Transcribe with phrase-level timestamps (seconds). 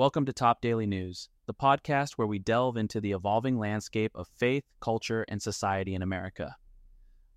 [0.00, 4.28] Welcome to Top Daily News, the podcast where we delve into the evolving landscape of
[4.28, 6.56] faith, culture, and society in America.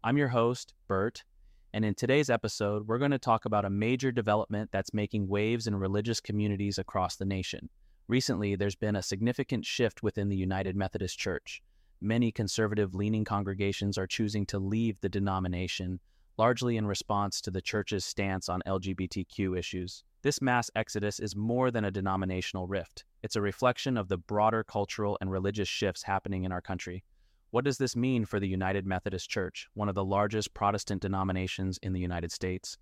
[0.02, 1.26] I'm your host, Burt,
[1.74, 5.68] and in today's episode, we're going to talk about a major development that's making waves
[5.68, 7.68] in religious communities across the nation.
[8.08, 11.62] Recently, there's been a significant shift within the United Methodist Church.
[12.00, 16.00] Many conservative leaning congregations are choosing to leave the denomination,
[16.38, 20.06] largely in response to the church's stance on LGBTQ issues.
[20.24, 23.04] This mass exodus is more than a denominational rift.
[23.24, 27.04] It's a reflection of the broader cultural and religious shifts happening in our country.
[27.52, 31.78] What does this mean for the United Methodist Church, one of the largest Protestant denominations
[31.84, 32.78] in the United States?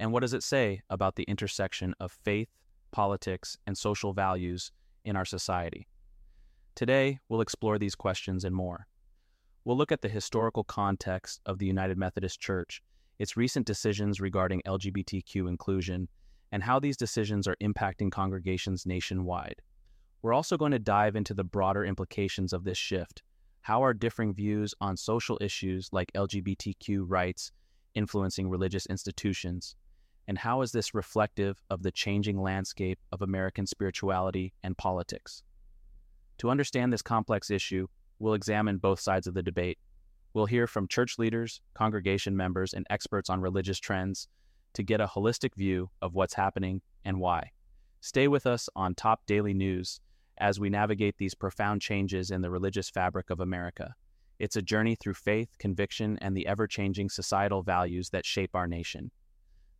[0.00, 2.48] And what does it say about the intersection of faith,
[2.90, 4.72] politics, and social values
[5.04, 5.86] in our society?
[6.74, 8.88] Today, we'll explore these questions and more.
[9.64, 12.82] We'll look at the historical context of the United Methodist Church,
[13.20, 16.08] its recent decisions regarding LGBTQ inclusion,
[16.52, 19.62] and how these decisions are impacting congregations nationwide.
[20.22, 23.22] We're also going to dive into the broader implications of this shift.
[23.62, 27.52] How are differing views on social issues like LGBTQ rights
[27.94, 29.76] influencing religious institutions?
[30.28, 35.42] And how is this reflective of the changing landscape of American spirituality and politics?
[36.38, 37.86] To understand this complex issue,
[38.18, 39.78] we'll examine both sides of the debate.
[40.32, 44.28] We'll hear from church leaders, congregation members, and experts on religious trends
[44.74, 47.50] to get a holistic view of what's happening and why.
[48.00, 50.00] Stay with us on Top Daily News
[50.38, 53.94] as we navigate these profound changes in the religious fabric of America.
[54.38, 58.66] It's a journey through faith, conviction, and the ever changing societal values that shape our
[58.66, 59.10] nation.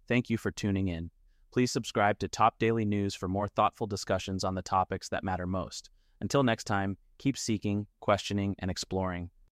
[0.07, 1.11] Thank you for tuning in.
[1.51, 5.47] Please subscribe to Top Daily News for more thoughtful discussions on the topics that matter
[5.47, 5.89] most.
[6.21, 9.31] Until next time, keep seeking, questioning, and exploring.